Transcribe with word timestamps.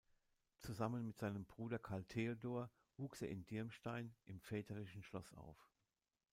Zusammen 0.61 1.05
mit 1.05 1.19
seinem 1.19 1.45
Bruder 1.45 1.77
Karl 1.77 2.03
Theodor 2.05 2.71
wuchs 2.97 3.21
er 3.21 3.29
in 3.29 3.45
Dirmstein, 3.45 4.15
im 4.25 4.39
väterlichen 4.41 5.03
Schloss 5.03 5.31
auf. 5.35 5.69